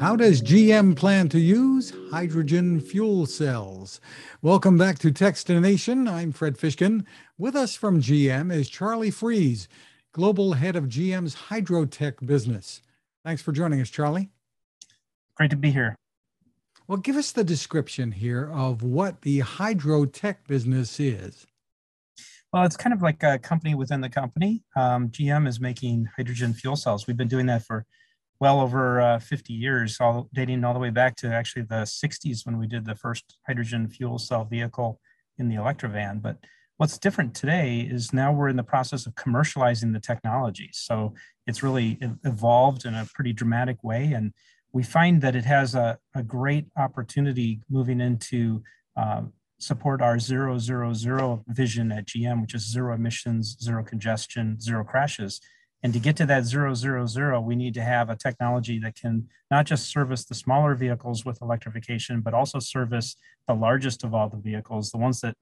How 0.00 0.16
does 0.16 0.40
GM 0.40 0.96
plan 0.96 1.28
to 1.28 1.38
use 1.38 1.92
hydrogen 2.10 2.80
fuel 2.80 3.26
cells? 3.26 4.00
Welcome 4.40 4.78
back 4.78 4.98
to 5.00 5.12
Techstination. 5.12 6.10
I'm 6.10 6.32
Fred 6.32 6.56
Fishkin. 6.56 7.04
With 7.36 7.54
us 7.54 7.74
from 7.74 8.00
GM 8.00 8.50
is 8.50 8.70
Charlie 8.70 9.10
Freese, 9.10 9.68
Global 10.12 10.54
Head 10.54 10.74
of 10.74 10.84
GM's 10.84 11.36
Hydrotec 11.36 12.24
business. 12.24 12.80
Thanks 13.26 13.42
for 13.42 13.52
joining 13.52 13.78
us, 13.82 13.90
Charlie. 13.90 14.30
Great 15.34 15.50
to 15.50 15.56
be 15.56 15.70
here. 15.70 15.94
Well, 16.88 16.96
give 16.96 17.16
us 17.16 17.32
the 17.32 17.44
description 17.44 18.10
here 18.10 18.50
of 18.50 18.82
what 18.82 19.20
the 19.20 19.40
Hydrotec 19.40 20.36
business 20.48 20.98
is. 20.98 21.46
Well, 22.54 22.64
it's 22.64 22.78
kind 22.78 22.94
of 22.94 23.02
like 23.02 23.22
a 23.22 23.38
company 23.38 23.74
within 23.74 24.00
the 24.00 24.08
company. 24.08 24.62
Um, 24.74 25.10
GM 25.10 25.46
is 25.46 25.60
making 25.60 26.08
hydrogen 26.16 26.54
fuel 26.54 26.76
cells. 26.76 27.06
We've 27.06 27.18
been 27.18 27.28
doing 27.28 27.44
that 27.46 27.66
for 27.66 27.84
well 28.40 28.60
over 28.60 29.00
uh, 29.00 29.18
50 29.18 29.52
years, 29.52 29.98
all 30.00 30.28
dating 30.32 30.64
all 30.64 30.72
the 30.72 30.80
way 30.80 30.90
back 30.90 31.14
to 31.16 31.32
actually 31.32 31.62
the 31.62 31.82
60s 31.82 32.46
when 32.46 32.58
we 32.58 32.66
did 32.66 32.86
the 32.86 32.94
first 32.94 33.36
hydrogen 33.46 33.86
fuel 33.86 34.18
cell 34.18 34.44
vehicle 34.44 34.98
in 35.38 35.48
the 35.48 35.56
Electrovan. 35.56 36.22
But 36.22 36.38
what's 36.78 36.98
different 36.98 37.34
today 37.34 37.80
is 37.80 38.14
now 38.14 38.32
we're 38.32 38.48
in 38.48 38.56
the 38.56 38.62
process 38.62 39.06
of 39.06 39.14
commercializing 39.14 39.92
the 39.92 40.00
technology. 40.00 40.70
So 40.72 41.14
it's 41.46 41.62
really 41.62 41.98
evolved 42.24 42.86
in 42.86 42.94
a 42.94 43.06
pretty 43.14 43.34
dramatic 43.34 43.84
way. 43.84 44.12
And 44.14 44.32
we 44.72 44.82
find 44.82 45.20
that 45.20 45.36
it 45.36 45.44
has 45.44 45.74
a, 45.74 45.98
a 46.14 46.22
great 46.22 46.66
opportunity 46.78 47.60
moving 47.68 48.00
into 48.00 48.62
uh, 48.96 49.22
support 49.58 50.00
our 50.00 50.18
zero, 50.18 50.58
zero, 50.58 50.94
zero 50.94 51.44
vision 51.48 51.92
at 51.92 52.06
GM, 52.06 52.40
which 52.40 52.54
is 52.54 52.70
zero 52.70 52.94
emissions, 52.94 53.58
zero 53.60 53.84
congestion, 53.84 54.58
zero 54.58 54.82
crashes 54.82 55.42
and 55.82 55.92
to 55.92 55.98
get 55.98 56.16
to 56.16 56.26
that 56.26 56.44
zero, 56.44 56.74
zero, 56.74 57.06
zero, 57.06 57.40
we 57.40 57.56
need 57.56 57.74
to 57.74 57.82
have 57.82 58.10
a 58.10 58.16
technology 58.16 58.78
that 58.80 58.96
can 59.00 59.28
not 59.50 59.64
just 59.64 59.90
service 59.90 60.24
the 60.24 60.34
smaller 60.34 60.74
vehicles 60.74 61.24
with 61.24 61.40
electrification, 61.40 62.20
but 62.20 62.34
also 62.34 62.58
service 62.58 63.16
the 63.48 63.54
largest 63.54 64.04
of 64.04 64.14
all 64.14 64.28
the 64.28 64.36
vehicles, 64.36 64.90
the 64.90 64.98
ones 64.98 65.20
that 65.22 65.36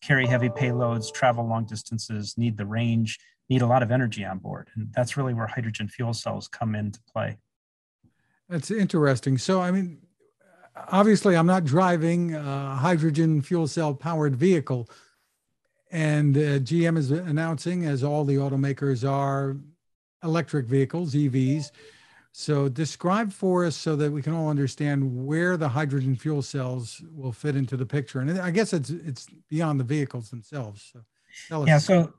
carry 0.00 0.26
heavy 0.26 0.48
payloads, 0.48 1.12
travel 1.12 1.46
long 1.46 1.64
distances, 1.64 2.38
need 2.38 2.56
the 2.56 2.66
range, 2.66 3.18
need 3.48 3.62
a 3.62 3.66
lot 3.66 3.82
of 3.82 3.90
energy 3.90 4.24
on 4.24 4.38
board. 4.38 4.68
And 4.76 4.92
that's 4.94 5.16
really 5.16 5.34
where 5.34 5.48
hydrogen 5.48 5.88
fuel 5.88 6.14
cells 6.14 6.46
come 6.46 6.74
into 6.74 7.00
play. 7.12 7.38
That's 8.48 8.70
interesting. 8.70 9.38
So, 9.38 9.60
I 9.60 9.72
mean, 9.72 9.98
obviously, 10.88 11.36
I'm 11.36 11.46
not 11.46 11.64
driving 11.64 12.34
a 12.34 12.76
hydrogen 12.76 13.42
fuel 13.42 13.66
cell 13.66 13.94
powered 13.94 14.36
vehicle. 14.36 14.88
And 15.90 16.36
uh, 16.36 16.60
GM 16.60 16.96
is 16.96 17.10
announcing, 17.10 17.84
as 17.84 18.04
all 18.04 18.24
the 18.24 18.36
automakers 18.36 19.08
are, 19.08 19.56
electric 20.22 20.66
vehicles, 20.66 21.14
EVs. 21.14 21.70
So 22.32 22.68
describe 22.68 23.32
for 23.32 23.64
us 23.64 23.76
so 23.76 23.96
that 23.96 24.12
we 24.12 24.22
can 24.22 24.32
all 24.32 24.48
understand 24.48 25.26
where 25.26 25.56
the 25.56 25.68
hydrogen 25.68 26.14
fuel 26.14 26.42
cells 26.42 27.02
will 27.12 27.32
fit 27.32 27.56
into 27.56 27.76
the 27.76 27.86
picture. 27.86 28.20
And 28.20 28.38
I 28.38 28.50
guess 28.50 28.72
it's 28.72 28.90
it's 28.90 29.26
beyond 29.48 29.80
the 29.80 29.84
vehicles 29.84 30.30
themselves. 30.30 30.92
So 31.48 31.64
yeah. 31.64 31.78
So 31.78 32.12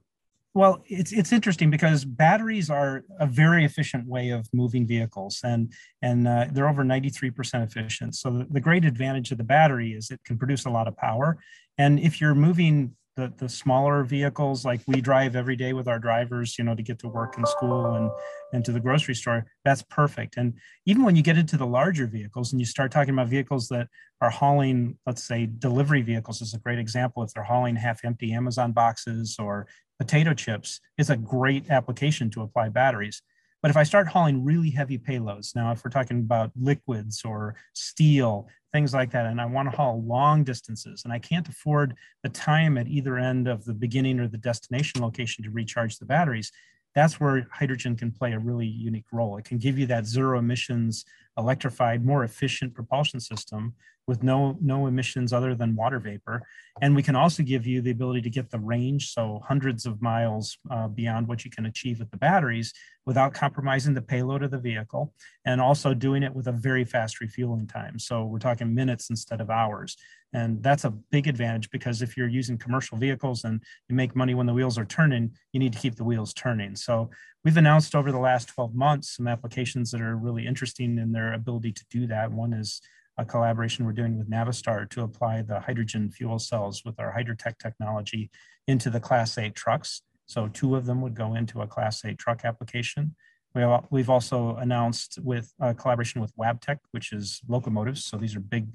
well, 0.53 0.83
it's 0.85 1.13
it's 1.13 1.31
interesting 1.31 1.69
because 1.69 2.03
batteries 2.03 2.69
are 2.69 3.05
a 3.19 3.25
very 3.25 3.63
efficient 3.63 4.05
way 4.05 4.31
of 4.31 4.49
moving 4.53 4.85
vehicles, 4.85 5.39
and 5.43 5.71
and 6.01 6.27
uh, 6.27 6.47
they're 6.51 6.67
over 6.67 6.83
93% 6.83 7.63
efficient. 7.63 8.15
So 8.15 8.31
the, 8.31 8.47
the 8.49 8.59
great 8.59 8.83
advantage 8.83 9.31
of 9.31 9.37
the 9.37 9.45
battery 9.45 9.93
is 9.93 10.11
it 10.11 10.19
can 10.25 10.37
produce 10.37 10.65
a 10.65 10.69
lot 10.69 10.89
of 10.89 10.97
power. 10.97 11.37
And 11.77 11.99
if 12.01 12.19
you're 12.19 12.35
moving 12.35 12.95
the, 13.21 13.33
the 13.37 13.49
smaller 13.49 14.03
vehicles 14.03 14.65
like 14.65 14.81
we 14.87 14.99
drive 14.99 15.35
every 15.35 15.55
day 15.55 15.73
with 15.73 15.87
our 15.87 15.99
drivers 15.99 16.57
you 16.57 16.63
know 16.63 16.73
to 16.73 16.81
get 16.81 16.97
to 16.99 17.07
work 17.07 17.37
and 17.37 17.47
school 17.47 17.93
and 17.93 18.09
and 18.51 18.65
to 18.65 18.71
the 18.71 18.79
grocery 18.79 19.13
store 19.13 19.45
that's 19.63 19.83
perfect. 19.83 20.37
And 20.37 20.53
even 20.87 21.03
when 21.03 21.15
you 21.15 21.21
get 21.21 21.37
into 21.37 21.55
the 21.55 21.67
larger 21.67 22.07
vehicles 22.07 22.51
and 22.51 22.59
you 22.59 22.65
start 22.65 22.91
talking 22.91 23.13
about 23.13 23.27
vehicles 23.27 23.67
that 23.67 23.87
are 24.21 24.31
hauling 24.31 24.97
let's 25.05 25.23
say 25.23 25.47
delivery 25.59 26.01
vehicles 26.01 26.41
is 26.41 26.55
a 26.55 26.59
great 26.59 26.79
example. 26.79 27.21
If 27.21 27.33
they're 27.33 27.43
hauling 27.43 27.75
half 27.75 28.03
empty 28.03 28.33
amazon 28.33 28.71
boxes 28.71 29.37
or 29.37 29.67
potato 29.99 30.33
chips 30.33 30.79
it's 30.97 31.11
a 31.11 31.17
great 31.17 31.69
application 31.69 32.31
to 32.31 32.41
apply 32.41 32.69
batteries 32.69 33.21
but 33.61 33.69
if 33.69 33.77
I 33.77 33.83
start 33.83 34.07
hauling 34.07 34.43
really 34.43 34.71
heavy 34.71 34.97
payloads, 34.97 35.55
now 35.55 35.71
if 35.71 35.83
we're 35.83 35.91
talking 35.91 36.19
about 36.19 36.51
liquids 36.59 37.21
or 37.23 37.55
steel, 37.73 38.47
things 38.73 38.93
like 38.93 39.11
that, 39.11 39.27
and 39.27 39.39
I 39.39 39.45
want 39.45 39.69
to 39.69 39.75
haul 39.75 40.03
long 40.03 40.43
distances, 40.43 41.03
and 41.03 41.13
I 41.13 41.19
can't 41.19 41.47
afford 41.47 41.95
the 42.23 42.29
time 42.29 42.77
at 42.77 42.87
either 42.87 43.17
end 43.17 43.47
of 43.47 43.65
the 43.65 43.73
beginning 43.73 44.19
or 44.19 44.27
the 44.27 44.37
destination 44.37 45.01
location 45.01 45.43
to 45.43 45.51
recharge 45.51 45.97
the 45.97 46.05
batteries, 46.05 46.51
that's 46.95 47.19
where 47.19 47.47
hydrogen 47.51 47.95
can 47.95 48.11
play 48.11 48.33
a 48.33 48.39
really 48.39 48.67
unique 48.67 49.05
role. 49.11 49.37
It 49.37 49.45
can 49.45 49.57
give 49.57 49.77
you 49.77 49.85
that 49.87 50.05
zero 50.05 50.39
emissions, 50.39 51.05
electrified, 51.37 52.03
more 52.03 52.23
efficient 52.23 52.73
propulsion 52.73 53.19
system 53.19 53.73
with 54.07 54.23
no, 54.23 54.57
no 54.61 54.87
emissions 54.87 55.31
other 55.31 55.55
than 55.55 55.75
water 55.75 55.99
vapor. 55.99 56.41
And 56.81 56.95
we 56.95 57.03
can 57.03 57.15
also 57.15 57.43
give 57.43 57.67
you 57.67 57.81
the 57.81 57.91
ability 57.91 58.21
to 58.21 58.29
get 58.29 58.49
the 58.49 58.59
range, 58.59 59.13
so 59.13 59.41
hundreds 59.47 59.85
of 59.85 60.01
miles 60.01 60.57
uh, 60.69 60.87
beyond 60.87 61.27
what 61.27 61.45
you 61.45 61.51
can 61.51 61.65
achieve 61.65 61.99
with 61.99 62.11
the 62.11 62.17
batteries 62.17 62.73
without 63.05 63.33
compromising 63.33 63.93
the 63.93 64.01
payload 64.01 64.43
of 64.43 64.51
the 64.51 64.59
vehicle, 64.59 65.13
and 65.45 65.59
also 65.59 65.93
doing 65.93 66.23
it 66.23 66.33
with 66.33 66.47
a 66.47 66.51
very 66.51 66.85
fast 66.85 67.19
refueling 67.19 67.67
time. 67.67 67.97
So 67.97 68.25
we're 68.25 68.39
talking 68.39 68.73
minutes 68.73 69.09
instead 69.09 69.41
of 69.41 69.49
hours. 69.49 69.97
And 70.33 70.63
that's 70.63 70.85
a 70.85 70.91
big 70.91 71.27
advantage 71.27 71.69
because 71.71 72.01
if 72.01 72.15
you're 72.15 72.27
using 72.27 72.57
commercial 72.57 72.97
vehicles 72.97 73.43
and 73.43 73.61
you 73.89 73.95
make 73.95 74.15
money 74.15 74.33
when 74.33 74.45
the 74.45 74.53
wheels 74.53 74.77
are 74.77 74.85
turning, 74.85 75.31
you 75.51 75.59
need 75.59 75.73
to 75.73 75.79
keep 75.79 75.95
the 75.95 76.05
wheels 76.05 76.33
turning. 76.33 76.75
So 76.75 77.09
we've 77.43 77.57
announced 77.57 77.95
over 77.95 78.11
the 78.11 78.19
last 78.19 78.47
12 78.49 78.73
months 78.73 79.17
some 79.17 79.27
applications 79.27 79.91
that 79.91 80.01
are 80.01 80.15
really 80.15 80.45
interesting 80.45 80.97
in 80.97 81.11
their 81.11 81.33
ability 81.33 81.73
to 81.73 81.85
do 81.89 82.07
that. 82.07 82.31
One 82.31 82.53
is 82.53 82.81
a 83.17 83.25
collaboration 83.25 83.85
we're 83.85 83.91
doing 83.91 84.17
with 84.17 84.29
Navistar 84.29 84.89
to 84.89 85.03
apply 85.03 85.41
the 85.41 85.59
hydrogen 85.59 86.09
fuel 86.09 86.39
cells 86.39 86.83
with 86.85 86.99
our 86.99 87.13
Hydrotec 87.13 87.57
technology 87.59 88.29
into 88.67 88.89
the 88.89 88.99
Class 88.99 89.37
8 89.37 89.53
trucks. 89.53 90.01
So 90.25 90.47
two 90.47 90.75
of 90.75 90.85
them 90.85 91.01
would 91.01 91.13
go 91.13 91.35
into 91.35 91.61
a 91.61 91.67
Class 91.67 92.05
8 92.05 92.17
truck 92.17 92.45
application. 92.45 93.15
We 93.53 93.61
have, 93.61 93.85
we've 93.89 94.09
also 94.09 94.55
announced 94.55 95.19
with 95.21 95.53
a 95.59 95.73
collaboration 95.73 96.21
with 96.21 96.35
Wabtec, 96.37 96.77
which 96.91 97.11
is 97.11 97.41
locomotives. 97.47 98.05
So 98.05 98.17
these 98.17 98.35
are 98.35 98.39
big 98.39 98.67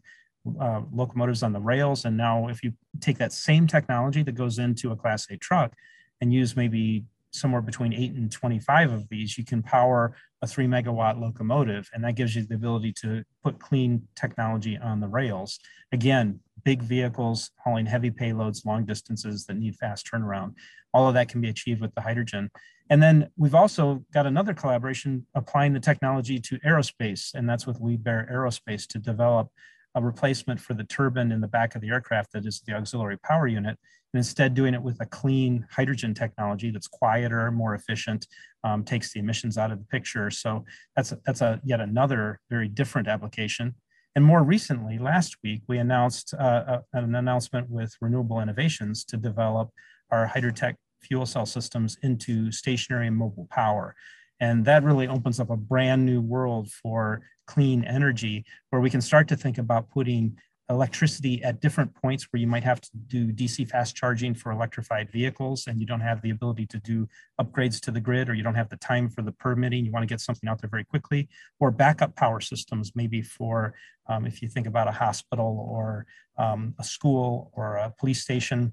uh, 0.61 0.83
locomotives 0.93 1.43
on 1.43 1.53
the 1.53 1.61
rails. 1.61 2.05
And 2.05 2.17
now 2.17 2.49
if 2.49 2.63
you 2.63 2.73
take 3.01 3.19
that 3.19 3.33
same 3.33 3.67
technology 3.67 4.23
that 4.23 4.35
goes 4.35 4.59
into 4.59 4.93
a 4.93 4.97
Class 4.97 5.27
8 5.31 5.41
truck 5.41 5.73
and 6.21 6.33
use 6.33 6.57
maybe 6.57 7.05
somewhere 7.33 7.63
between 7.63 7.93
8 7.93 8.13
and 8.13 8.31
25 8.31 8.93
of 8.93 9.09
these, 9.09 9.39
you 9.39 9.45
can 9.45 9.63
power 9.63 10.15
a 10.47 10.49
3 10.49 10.67
megawatt 10.67 11.21
locomotive. 11.21 11.91
And 11.93 12.05
that 12.05 12.15
gives 12.15 12.37
you 12.37 12.47
the 12.47 12.55
ability 12.55 12.93
to 13.03 13.25
put 13.43 13.59
clean 13.59 14.07
technology 14.15 14.79
on 14.79 15.01
the 15.01 15.09
rails. 15.09 15.59
Again, 15.93 16.41
big 16.65 16.83
vehicles 16.83 17.51
hauling 17.63 17.87
heavy 17.87 18.11
payloads 18.11 18.65
long 18.65 18.85
distances 18.85 19.45
that 19.47 19.57
need 19.57 19.77
fast 19.77 20.09
turnaround. 20.11 20.55
All 20.95 21.09
of 21.09 21.15
that 21.15 21.29
can 21.29 21.41
be 21.41 21.49
achieved 21.49 21.81
with 21.81 21.95
the 21.95 22.01
hydrogen. 22.01 22.51
And 22.89 23.03
then 23.03 23.29
we've 23.37 23.55
also 23.55 24.05
got 24.15 24.27
another 24.27 24.55
collaboration 24.55 25.27
applying 25.35 25.73
the 25.73 25.81
technology 25.81 26.39
to 26.39 26.59
aerospace, 26.61 27.35
and 27.35 27.49
that's 27.49 27.67
with 27.67 27.81
Liebherr 27.81 28.33
Aerospace 28.33 28.87
to 28.89 28.99
develop 28.99 29.49
a 29.97 30.01
replacement 30.01 30.61
for 30.61 30.75
the 30.75 30.85
turbine 30.85 31.33
in 31.33 31.41
the 31.41 31.49
back 31.49 31.75
of 31.75 31.81
the 31.81 31.89
aircraft 31.89 32.33
that 32.33 32.47
is 32.47 32.63
the 32.67 32.75
auxiliary 32.75 33.19
power 33.19 33.49
unit, 33.49 33.77
and 34.17 34.25
instead 34.25 34.55
doing 34.55 34.73
it 34.73 34.81
with 34.81 34.99
a 35.03 35.05
clean 35.05 35.67
hydrogen 35.71 36.15
technology 36.15 36.71
that's 36.71 36.89
quieter, 36.89 37.51
more 37.51 37.75
efficient, 37.75 38.27
um, 38.65 38.83
takes 38.83 39.13
the 39.13 39.21
emissions 39.21 39.59
out 39.59 39.71
of 39.71 39.79
the 39.79 39.85
picture. 39.85 40.31
So 40.31 40.65
that's 40.97 41.13
a, 41.13 41.19
that's 41.27 41.43
a 41.43 41.61
yet 41.67 41.83
another 41.83 42.41
very 42.49 42.67
different 42.67 43.09
application. 43.09 43.75
And 44.15 44.25
more 44.25 44.43
recently, 44.43 44.97
last 44.97 45.37
week, 45.45 45.61
we 45.69 45.77
announced 45.77 46.33
uh, 46.33 46.79
a, 46.95 46.99
an 46.99 47.15
announcement 47.15 47.69
with 47.69 47.95
Renewable 48.01 48.41
Innovations 48.41 49.05
to 49.05 49.19
develop 49.19 49.69
our 50.11 50.27
Hydrotec 50.27 50.77
fuel 51.03 51.27
cell 51.27 51.45
systems 51.45 51.99
into 52.03 52.51
stationary 52.51 53.09
and 53.09 53.17
mobile 53.19 53.49
power. 53.51 53.95
And 54.41 54.65
that 54.65 54.83
really 54.83 55.09
opens 55.09 55.41
up 55.41 55.51
a 55.51 55.59
brand 55.59 56.07
new 56.07 56.23
world 56.23 56.71
for 56.71 57.21
clean 57.47 57.85
energy 57.85 58.47
where 58.71 58.81
we 58.81 58.89
can 58.89 59.03
start 59.03 59.29
to 59.29 59.37
think 59.37 59.59
about 59.59 59.91
putting 59.91 60.39
electricity 60.69 61.43
at 61.45 61.61
different 61.61 61.95
points 61.95 62.27
where 62.31 62.41
you 62.41 62.47
might 62.47 62.65
have 62.65 62.81
to 62.81 62.91
do 63.07 63.33
DC 63.33 63.69
fast 63.69 63.95
charging 63.95 64.35
for 64.35 64.51
electrified 64.51 65.11
vehicles 65.11 65.67
and 65.69 65.81
you 65.81 65.87
don't 65.87 66.01
have 66.01 66.21
the 66.23 66.31
ability 66.31 66.67
to 66.67 66.79
do 66.79 67.09
upgrades 67.41 67.81
to 67.81 67.91
the 67.91 68.01
grid 68.01 68.29
or 68.29 68.35
you 68.35 68.43
don't 68.43 68.57
have 68.57 68.69
the 68.69 68.77
time 68.77 69.09
for 69.09 69.23
the 69.23 69.31
permitting, 69.31 69.85
you 69.85 69.93
want 69.93 70.03
to 70.03 70.13
get 70.13 70.21
something 70.21 70.49
out 70.49 70.61
there 70.61 70.71
very 70.71 70.85
quickly, 70.85 71.29
or 71.61 71.71
backup 71.71 72.17
power 72.17 72.41
systems, 72.41 72.93
maybe 72.97 73.23
for 73.23 73.75
um, 74.09 74.27
if 74.27 74.43
you 74.43 74.49
think 74.49 74.67
about 74.67 74.89
a 74.89 74.93
hospital 74.93 75.67
or 75.71 76.07
um, 76.37 76.75
a 76.79 76.85
school 76.85 77.51
or 77.55 77.77
a 77.77 77.95
police 77.99 78.23
station, 78.23 78.73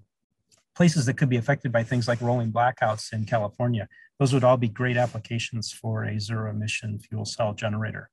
places 0.76 1.06
that 1.06 1.16
could 1.16 1.30
be 1.30 1.38
affected 1.38 1.72
by 1.72 1.84
things 1.84 2.08
like 2.08 2.22
rolling 2.22 2.52
blackouts 2.52 3.14
in 3.14 3.26
California. 3.26 3.88
Those 4.20 4.34
would 4.34 4.44
all 4.44 4.58
be 4.58 4.68
great 4.68 4.98
applications 4.98 5.72
for 5.72 6.06
a 6.06 6.20
zero 6.20 6.50
emission 6.50 7.00
fuel 7.00 7.26
cell 7.26 7.54
generator. 7.54 8.10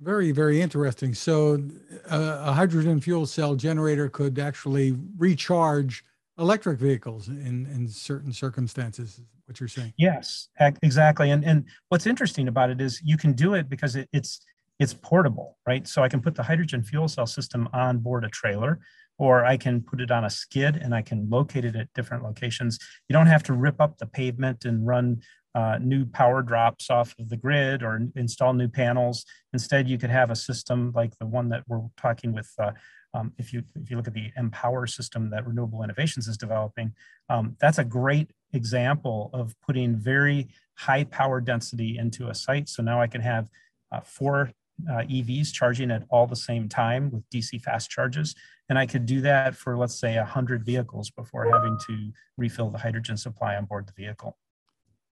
Very, 0.00 0.30
very 0.30 0.60
interesting. 0.60 1.12
So, 1.12 1.60
uh, 2.08 2.42
a 2.46 2.52
hydrogen 2.52 3.00
fuel 3.00 3.26
cell 3.26 3.56
generator 3.56 4.08
could 4.08 4.38
actually 4.38 4.96
recharge 5.16 6.04
electric 6.38 6.78
vehicles 6.78 7.28
in, 7.28 7.66
in 7.74 7.88
certain 7.88 8.32
circumstances, 8.32 9.20
what 9.46 9.58
you're 9.58 9.68
saying. 9.68 9.92
Yes, 9.96 10.48
exactly. 10.82 11.30
And, 11.32 11.44
and 11.44 11.64
what's 11.88 12.06
interesting 12.06 12.46
about 12.46 12.70
it 12.70 12.80
is 12.80 13.00
you 13.04 13.16
can 13.16 13.32
do 13.32 13.54
it 13.54 13.68
because 13.68 13.96
it, 13.96 14.08
it's 14.12 14.40
it's 14.78 14.94
portable, 14.94 15.58
right? 15.66 15.88
So 15.88 16.04
I 16.04 16.08
can 16.08 16.20
put 16.20 16.36
the 16.36 16.42
hydrogen 16.44 16.84
fuel 16.84 17.08
cell 17.08 17.26
system 17.26 17.68
on 17.72 17.98
board 17.98 18.24
a 18.24 18.28
trailer, 18.28 18.78
or 19.18 19.44
I 19.44 19.56
can 19.56 19.80
put 19.82 20.00
it 20.00 20.12
on 20.12 20.24
a 20.24 20.30
skid 20.30 20.76
and 20.76 20.94
I 20.94 21.02
can 21.02 21.28
locate 21.28 21.64
it 21.64 21.74
at 21.74 21.92
different 21.94 22.22
locations. 22.22 22.78
You 23.08 23.12
don't 23.12 23.26
have 23.26 23.42
to 23.44 23.54
rip 23.54 23.80
up 23.80 23.98
the 23.98 24.06
pavement 24.06 24.64
and 24.64 24.86
run 24.86 25.20
uh, 25.58 25.76
new 25.80 26.06
power 26.06 26.40
drops 26.40 26.88
off 26.88 27.16
of 27.18 27.28
the 27.28 27.36
grid 27.36 27.82
or 27.82 28.08
install 28.14 28.52
new 28.52 28.68
panels. 28.68 29.24
Instead, 29.52 29.88
you 29.88 29.98
could 29.98 30.08
have 30.08 30.30
a 30.30 30.36
system 30.36 30.92
like 30.94 31.18
the 31.18 31.26
one 31.26 31.48
that 31.48 31.64
we're 31.66 31.82
talking 31.96 32.32
with. 32.32 32.48
Uh, 32.60 32.70
um, 33.12 33.32
if 33.38 33.52
you 33.52 33.64
if 33.74 33.90
you 33.90 33.96
look 33.96 34.06
at 34.06 34.14
the 34.14 34.30
Empower 34.36 34.86
system 34.86 35.30
that 35.30 35.44
Renewable 35.44 35.82
Innovations 35.82 36.28
is 36.28 36.36
developing, 36.36 36.92
um, 37.28 37.56
that's 37.58 37.78
a 37.78 37.84
great 37.84 38.30
example 38.52 39.30
of 39.32 39.52
putting 39.66 39.96
very 39.96 40.46
high 40.74 41.02
power 41.02 41.40
density 41.40 41.98
into 41.98 42.28
a 42.28 42.34
site. 42.34 42.68
So 42.68 42.80
now 42.84 43.00
I 43.00 43.08
can 43.08 43.22
have 43.22 43.48
uh, 43.90 44.00
four 44.04 44.52
uh, 44.88 45.02
EVs 45.02 45.52
charging 45.52 45.90
at 45.90 46.04
all 46.08 46.28
the 46.28 46.36
same 46.36 46.68
time 46.68 47.10
with 47.10 47.28
DC 47.30 47.60
fast 47.62 47.90
charges. 47.90 48.36
And 48.68 48.78
I 48.78 48.86
could 48.86 49.06
do 49.06 49.22
that 49.22 49.56
for, 49.56 49.76
let's 49.76 49.98
say, 49.98 50.16
100 50.18 50.64
vehicles 50.64 51.10
before 51.10 51.50
having 51.50 51.76
to 51.88 52.12
refill 52.36 52.70
the 52.70 52.78
hydrogen 52.78 53.16
supply 53.16 53.56
on 53.56 53.64
board 53.64 53.88
the 53.88 54.00
vehicle. 54.00 54.36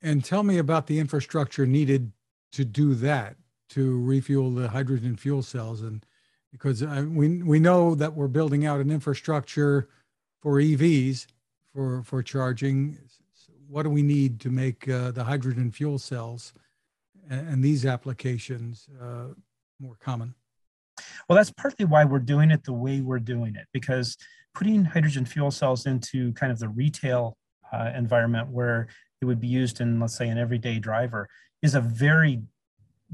And 0.00 0.24
tell 0.24 0.42
me 0.42 0.58
about 0.58 0.86
the 0.86 0.98
infrastructure 0.98 1.66
needed 1.66 2.12
to 2.52 2.64
do 2.64 2.94
that, 2.94 3.36
to 3.70 4.00
refuel 4.00 4.50
the 4.50 4.68
hydrogen 4.68 5.16
fuel 5.16 5.42
cells. 5.42 5.82
And 5.82 6.04
because 6.52 6.82
uh, 6.82 7.04
we, 7.08 7.42
we 7.42 7.58
know 7.58 7.94
that 7.94 8.14
we're 8.14 8.28
building 8.28 8.64
out 8.64 8.80
an 8.80 8.90
infrastructure 8.90 9.88
for 10.40 10.54
EVs 10.54 11.26
for, 11.74 12.02
for 12.02 12.22
charging. 12.22 12.98
What 13.68 13.82
do 13.82 13.90
we 13.90 14.02
need 14.02 14.40
to 14.40 14.50
make 14.50 14.88
uh, 14.88 15.10
the 15.10 15.24
hydrogen 15.24 15.70
fuel 15.70 15.98
cells 15.98 16.52
and, 17.28 17.48
and 17.48 17.64
these 17.64 17.84
applications 17.84 18.88
uh, 19.00 19.34
more 19.78 19.96
common? 20.00 20.34
Well, 21.28 21.36
that's 21.36 21.50
partly 21.50 21.84
why 21.84 22.04
we're 22.04 22.18
doing 22.18 22.50
it 22.50 22.64
the 22.64 22.72
way 22.72 23.00
we're 23.00 23.18
doing 23.18 23.54
it, 23.54 23.66
because 23.72 24.16
putting 24.54 24.84
hydrogen 24.84 25.24
fuel 25.24 25.50
cells 25.50 25.86
into 25.86 26.32
kind 26.32 26.50
of 26.50 26.58
the 26.58 26.68
retail 26.68 27.36
uh, 27.72 27.92
environment 27.94 28.48
where 28.48 28.88
it 29.20 29.24
would 29.24 29.40
be 29.40 29.48
used 29.48 29.80
in, 29.80 30.00
let's 30.00 30.16
say, 30.16 30.28
an 30.28 30.38
everyday 30.38 30.78
driver 30.78 31.28
is 31.62 31.74
a 31.74 31.80
very 31.80 32.42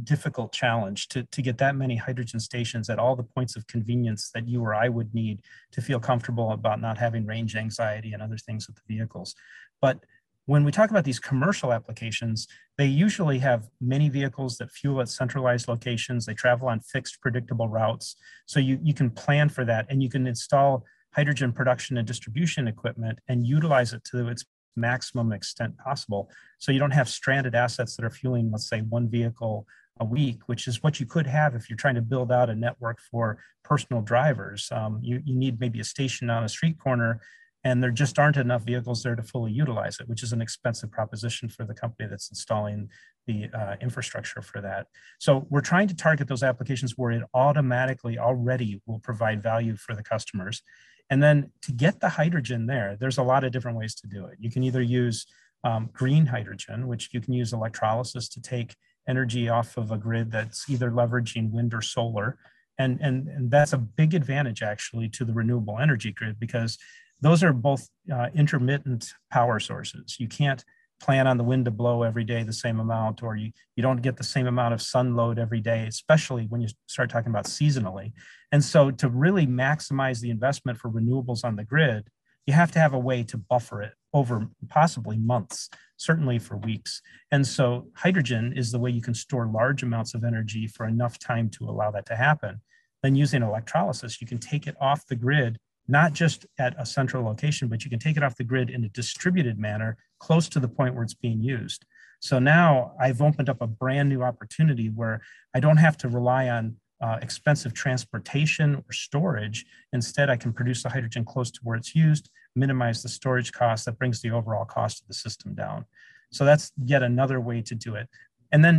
difficult 0.03 0.53
challenge 0.53 1.09
to, 1.09 1.23
to 1.25 1.41
get 1.41 1.59
that 1.59 1.77
many 1.77 1.97
hydrogen 1.97 2.41
stations 2.41 2.91
at 2.91 2.99
all 2.99 3.15
the 3.15 3.23
points 3.23 3.55
of 3.55 3.67
convenience 3.69 4.31
that 4.35 4.49
you 4.49 4.61
or 4.61 4.75
I 4.75 4.89
would 4.89 5.15
need 5.15 5.41
to 5.73 5.81
feel 5.81 6.01
comfortable 6.01 6.51
about 6.51 6.81
not 6.81 6.99
having 6.99 7.27
range 7.27 7.55
anxiety 7.55 8.13
and 8.13 8.23
other 8.23 8.37
things 8.37 8.67
with 8.67 8.77
the 8.77 8.83
vehicles. 8.89 9.35
But 9.81 10.01
when 10.47 10.65
we 10.65 10.73
talk 10.73 10.91
about 10.91 11.05
these 11.05 11.21
commercial 11.21 11.73
applications, 11.73 12.49
they 12.77 12.87
usually 12.87 13.39
have 13.39 13.69
many 13.81 14.09
vehicles 14.09 14.59
that 14.59 14.71
fuel 14.71 15.01
at 15.01 15.09
centralized 15.09 15.69
locations. 15.69 16.27
They 16.27 16.35
travel 16.35 16.69
on 16.69 16.81
fixed, 16.81 17.21
predictable 17.23 17.69
routes. 17.69 18.17
So 18.47 18.61
you, 18.61 18.79
you 18.83 18.93
can 18.93 19.11
plan 19.11 19.49
for 19.49 19.65
that 19.65 19.87
and 19.89 20.03
you 20.03 20.11
can 20.11 20.27
install 20.27 20.85
hydrogen 21.15 21.53
production 21.53 21.97
and 21.97 22.07
distribution 22.07 22.67
equipment 22.67 23.21
and 23.29 23.47
utilize 23.47 23.93
it 23.93 24.05
to 24.05 24.29
its 24.29 24.45
maximum 24.77 25.33
extent 25.33 25.77
possible. 25.79 26.31
So 26.59 26.73
you 26.73 26.79
don't 26.79 26.91
have 26.91 27.09
stranded 27.09 27.55
assets 27.55 27.97
that 27.97 28.05
are 28.05 28.11
fueling, 28.11 28.51
let's 28.51 28.69
say, 28.69 28.81
one 28.81 29.09
vehicle 29.09 29.67
a 30.01 30.05
week, 30.05 30.41
which 30.47 30.67
is 30.67 30.83
what 30.83 30.99
you 30.99 31.07
could 31.07 31.27
have 31.27 31.55
if 31.55 31.71
you're 31.71 31.77
trying 31.77 31.95
to 31.95 32.03
build 32.03 32.33
out 32.33 32.51
a 32.51 32.55
network 32.55 32.99
for 33.01 33.39
personal 33.63 34.03
drivers. 34.03 34.69
Um, 34.73 34.99
you, 35.03 35.23
you 35.25 35.37
need 35.37 35.61
maybe 35.61 35.81
a 35.81 35.85
station 35.85 36.31
on 36.31 36.45
a 36.45 36.49
street 36.49 36.79
corner 36.79 37.21
and 37.65 37.83
there 37.83 37.91
just 37.91 38.19
aren't 38.19 38.37
enough 38.37 38.63
vehicles 38.63 39.03
there 39.03 39.17
to 39.17 39.23
fully 39.23 39.51
utilize 39.51 39.99
it, 39.99 40.09
which 40.09 40.23
is 40.23 40.33
an 40.33 40.43
expensive 40.43 40.93
proposition 40.93 41.49
for 41.49 41.65
the 41.65 41.73
company 41.73 42.09
that's 42.09 42.29
installing 42.29 42.91
the 43.27 43.49
uh, 43.55 43.77
infrastructure 43.81 44.43
for 44.43 44.61
that. 44.61 44.87
So 45.19 45.47
we're 45.49 45.63
trying 45.63 45.89
to 45.89 45.97
target 45.97 46.29
those 46.29 46.43
applications 46.43 46.93
where 46.99 47.13
it 47.13 47.23
automatically 47.33 48.19
already 48.19 48.83
will 48.87 48.99
provide 48.99 49.43
value 49.43 49.77
for 49.77 49.95
the 49.95 50.03
customers. 50.03 50.63
And 51.11 51.23
then 51.23 51.51
to 51.63 51.73
get 51.73 52.01
the 52.01 52.09
hydrogen 52.09 52.67
there, 52.67 52.97
there's 52.99 53.19
a 53.19 53.23
lot 53.23 53.45
of 53.45 53.53
different 53.53 53.79
ways 53.79 53.95
to 53.97 54.07
do 54.07 54.27
it. 54.27 54.39
You 54.41 54.51
can 54.51 54.63
either 54.63 54.83
use 54.83 55.27
um, 55.63 55.91
green 55.93 56.27
hydrogen, 56.27 56.89
which 56.89 57.11
you 57.13 57.21
can 57.21 57.33
use 57.33 57.53
electrolysis 57.53 58.29
to 58.31 58.41
take 58.41 58.75
energy 59.09 59.49
off 59.49 59.77
of 59.77 59.91
a 59.91 59.99
grid 59.99 60.31
that's 60.31 60.69
either 60.69 60.91
leveraging 60.91 61.51
wind 61.51 61.75
or 61.75 61.83
solar. 61.83 62.39
And, 62.79 63.01
and, 63.01 63.29
and 63.29 63.51
that's 63.51 63.73
a 63.73 63.79
big 63.79 64.15
advantage 64.15 64.63
actually 64.63 65.09
to 65.11 65.25
the 65.25 65.33
renewable 65.33 65.79
energy 65.79 66.13
grid 66.13 66.41
because 66.41 66.79
those 67.21 67.43
are 67.43 67.53
both 67.53 67.89
uh, 68.13 68.29
intermittent 68.35 69.13
power 69.31 69.61
sources. 69.61 70.17
You 70.19 70.29
can't 70.29 70.65
plan 71.01 71.27
on 71.27 71.37
the 71.37 71.45
wind 71.45 71.65
to 71.65 71.71
blow 71.71 72.03
every 72.03 72.25
day 72.25 72.43
the 72.43 72.53
same 72.53 72.81
amount, 72.81 73.23
or 73.23 73.37
you, 73.37 73.53
you 73.77 73.83
don't 73.83 74.03
get 74.03 74.17
the 74.17 74.25
same 74.25 74.47
amount 74.47 74.75
of 74.75 74.83
sun 74.83 75.15
load 75.15 75.39
every 75.39 75.61
day, 75.61 75.87
especially 75.87 76.47
when 76.47 76.61
you 76.61 76.69
start 76.87 77.11
talking 77.11 77.31
about 77.31 77.45
seasonally. 77.45 78.13
And 78.53 78.63
so 78.63 78.91
to 78.93 79.09
really 79.09 79.47
maximize 79.47 80.21
the 80.21 80.31
investment 80.31 80.79
for 80.79 80.91
renewables 80.91 81.45
on 81.45 81.57
the 81.57 81.65
grid, 81.65 82.09
you 82.47 82.55
have 82.55 82.73
to 82.73 82.79
have 82.79 82.95
a 82.95 82.99
way 82.99 83.23
to 83.25 83.39
buffer 83.39 83.83
it 83.83 83.93
over 84.13 84.49
possibly 84.69 85.17
months, 85.17 85.69
certainly 85.97 86.39
for 86.39 86.57
weeks. 86.59 87.01
And 87.31 87.47
so 87.47 87.89
hydrogen 87.95 88.53
is 88.57 88.71
the 88.71 88.79
way 88.79 88.91
you 88.91 89.03
can 89.03 89.15
store 89.15 89.47
large 89.47 89.83
amounts 89.83 90.15
of 90.15 90.25
energy 90.25 90.67
for 90.67 90.87
enough 90.87 91.19
time 91.19 91.49
to 91.51 91.65
allow 91.65 91.91
that 91.91 92.07
to 92.07 92.17
happen. 92.17 92.61
Then 93.03 93.17
using 93.17 93.43
electrolysis, 93.43 94.21
you 94.21 94.27
can 94.27 94.39
take 94.39 94.67
it 94.67 94.77
off 94.81 95.07
the 95.07 95.17
grid 95.17 95.59
not 95.89 96.13
just 96.13 96.47
at 96.59 96.75
a 96.79 96.87
central 96.87 97.25
location, 97.25 97.69
but 97.69 97.85
you 97.85 97.91
can 97.91 97.99
take 97.99 98.17
it 98.17 98.23
off 98.23 98.37
the 98.37 98.45
grid 98.45 98.71
in 98.71 98.85
a 98.85 98.89
distributed 98.91 99.59
manner 99.59 99.97
close 100.27 100.49
to 100.49 100.61
the 100.61 100.73
point 100.79 100.95
where 100.95 101.05
it's 101.05 101.21
being 101.27 101.43
used. 101.43 101.85
So 102.21 102.39
now 102.39 102.93
I've 102.99 103.21
opened 103.21 103.51
up 103.51 103.61
a 103.61 103.67
brand 103.67 104.09
new 104.09 104.23
opportunity 104.23 104.89
where 104.89 105.21
I 105.55 105.61
don't 105.61 105.77
have 105.87 105.99
to 105.99 106.09
rely 106.09 106.49
on 106.49 106.77
uh, 107.05 107.19
expensive 107.21 107.75
transportation 107.75 108.77
or 108.77 108.93
storage. 108.93 109.67
Instead, 109.93 110.31
I 110.31 110.39
can 110.39 110.55
produce 110.55 110.83
the 110.83 110.89
hydrogen 110.89 111.25
close 111.27 111.51
to 111.51 111.61
where 111.63 111.77
it's 111.77 111.95
used, 111.95 112.31
minimize 112.57 113.03
the 113.03 113.11
storage 113.11 113.53
cost 113.53 113.85
that 113.85 113.99
brings 113.99 114.23
the 114.23 114.31
overall 114.31 114.65
cost 114.65 115.03
of 115.03 115.09
the 115.09 115.15
system 115.15 115.55
down. 115.55 115.85
So 116.33 116.47
that's 116.47 116.73
yet 116.83 117.03
another 117.03 117.39
way 117.41 117.61
to 117.61 117.75
do 117.75 117.95
it. 117.95 118.09
And 118.51 118.65
then 118.65 118.77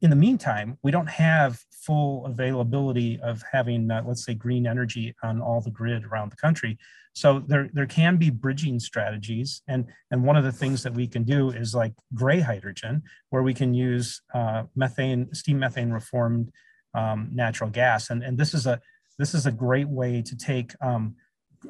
in 0.00 0.10
the 0.10 0.16
meantime, 0.16 0.78
we 0.82 0.90
don't 0.90 1.08
have 1.08 1.58
full 1.72 2.26
availability 2.26 3.18
of 3.20 3.42
having, 3.50 3.90
uh, 3.90 4.02
let's 4.06 4.24
say, 4.24 4.34
green 4.34 4.66
energy 4.66 5.14
on 5.22 5.40
all 5.40 5.60
the 5.60 5.70
grid 5.70 6.04
around 6.04 6.30
the 6.30 6.36
country. 6.36 6.78
So 7.14 7.40
there, 7.46 7.68
there 7.72 7.86
can 7.86 8.16
be 8.16 8.30
bridging 8.30 8.78
strategies. 8.78 9.62
And, 9.66 9.86
and 10.10 10.22
one 10.22 10.36
of 10.36 10.44
the 10.44 10.52
things 10.52 10.82
that 10.84 10.94
we 10.94 11.08
can 11.08 11.24
do 11.24 11.50
is 11.50 11.74
like 11.74 11.94
gray 12.14 12.40
hydrogen, 12.40 13.02
where 13.30 13.42
we 13.42 13.54
can 13.54 13.74
use 13.74 14.20
uh, 14.34 14.64
methane, 14.76 15.32
steam 15.34 15.58
methane 15.58 15.90
reformed 15.90 16.52
um, 16.94 17.30
natural 17.32 17.70
gas. 17.70 18.10
And, 18.10 18.22
and 18.22 18.38
this, 18.38 18.54
is 18.54 18.66
a, 18.66 18.80
this 19.18 19.34
is 19.34 19.46
a 19.46 19.52
great 19.52 19.88
way 19.88 20.22
to 20.22 20.36
take 20.36 20.74
um, 20.80 21.16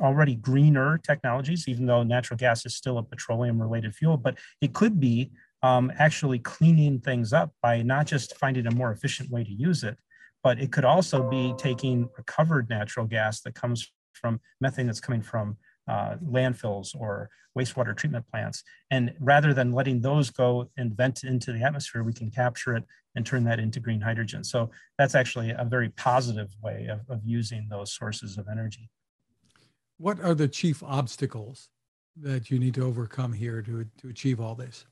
already 0.03 0.35
greener 0.35 0.99
technologies, 0.99 1.67
even 1.67 1.87
though 1.87 2.03
natural 2.03 2.37
gas 2.37 2.67
is 2.67 2.77
still 2.77 2.99
a 2.99 3.03
petroleum 3.03 3.61
related 3.61 3.95
fuel, 3.95 4.17
but 4.17 4.37
it 4.61 4.75
could 4.75 5.01
be 5.01 5.31
um, 5.63 5.93
actually 5.99 6.39
cleaning 6.39 7.01
things 7.01 7.33
up 7.33 7.53
by 7.63 7.83
not 7.83 8.07
just 8.07 8.37
finding 8.37 8.67
a 8.67 8.75
more 8.75 8.93
efficient 8.93 9.31
way 9.31 9.45
to 9.45 9.53
use 9.53 9.83
it, 9.83 9.97
but 10.43 10.61
it 10.61 10.73
could 10.73 10.85
also 10.85 11.29
be 11.29 11.55
taking 11.59 12.09
recovered 12.17 12.69
natural 12.69 13.07
gas 13.07 13.41
that 13.43 13.55
comes 13.55 13.91
from 14.13 14.41
methane 14.61 14.87
that's 14.87 15.01
coming 15.01 15.23
from 15.23 15.57
uh, 15.89 16.17
landfills 16.25 16.95
or 16.99 17.31
wastewater 17.59 17.97
treatment 17.97 18.25
plants. 18.31 18.63
And 18.91 19.15
rather 19.21 19.53
than 19.53 19.73
letting 19.73 20.01
those 20.01 20.31
go 20.31 20.71
and 20.77 20.97
vent 20.97 21.25
into 21.25 21.53
the 21.53 21.63
atmosphere, 21.63 22.05
we 22.05 22.13
can 22.13 22.31
capture 22.31 22.77
it 22.77 22.85
and 23.17 23.27
turn 23.27 23.43
that 23.45 23.59
into 23.59 23.81
green 23.81 24.01
hydrogen. 24.01 24.45
So 24.45 24.71
that's 24.97 25.15
actually 25.15 25.51
a 25.51 25.65
very 25.65 25.89
positive 25.91 26.51
way 26.63 26.87
of, 26.89 27.01
of 27.09 27.21
using 27.25 27.67
those 27.69 27.93
sources 27.93 28.39
of 28.39 28.47
energy. 28.51 28.91
What 29.97 30.21
are 30.21 30.35
the 30.35 30.47
chief 30.47 30.83
obstacles 30.85 31.69
that 32.21 32.51
you 32.51 32.59
need 32.59 32.75
to 32.75 32.85
overcome 32.85 33.33
here 33.33 33.63
to, 33.63 33.85
to 34.01 34.09
achieve 34.09 34.41
all 34.41 34.55
this? 34.55 34.87